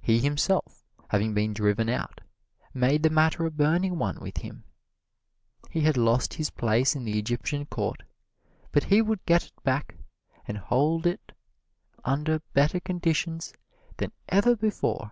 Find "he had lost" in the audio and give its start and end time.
5.68-6.34